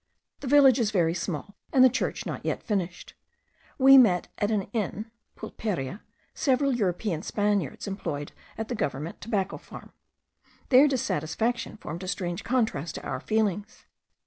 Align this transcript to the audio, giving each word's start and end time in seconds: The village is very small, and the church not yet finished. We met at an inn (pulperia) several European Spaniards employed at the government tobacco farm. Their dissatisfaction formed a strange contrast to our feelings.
The 0.39 0.47
village 0.47 0.79
is 0.79 0.89
very 0.89 1.13
small, 1.13 1.53
and 1.71 1.83
the 1.83 1.87
church 1.87 2.25
not 2.25 2.43
yet 2.43 2.63
finished. 2.63 3.13
We 3.77 3.99
met 3.99 4.29
at 4.39 4.49
an 4.49 4.63
inn 4.73 5.11
(pulperia) 5.35 6.01
several 6.33 6.73
European 6.73 7.21
Spaniards 7.21 7.85
employed 7.85 8.31
at 8.57 8.67
the 8.67 8.73
government 8.73 9.21
tobacco 9.21 9.57
farm. 9.59 9.93
Their 10.69 10.87
dissatisfaction 10.87 11.77
formed 11.77 12.01
a 12.01 12.07
strange 12.07 12.43
contrast 12.43 12.95
to 12.95 13.03
our 13.03 13.19
feelings. 13.19 13.85